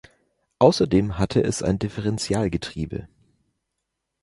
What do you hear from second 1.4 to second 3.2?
es ein Differentialgetriebe.